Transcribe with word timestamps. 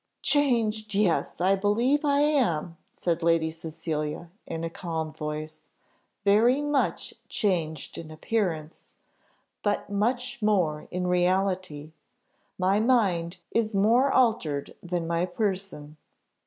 "Changed! 0.23 0.95
yes! 0.95 1.39
I 1.39 1.53
believe 1.55 2.03
I 2.03 2.21
am," 2.21 2.75
said 2.91 3.21
Lady 3.21 3.51
Cecilia, 3.51 4.31
in 4.47 4.63
a 4.63 4.69
calm 4.71 5.13
voice, 5.13 5.61
"very 6.25 6.59
much 6.59 7.13
changed 7.29 7.99
in 7.99 8.09
appearance, 8.09 8.95
but 9.61 9.91
much 9.91 10.41
more 10.41 10.87
in 10.89 11.05
reality; 11.05 11.91
my 12.57 12.79
mind 12.79 13.37
is 13.51 13.75
more 13.75 14.11
altered 14.11 14.73
than 14.81 15.05
my 15.05 15.23
person. 15.23 15.97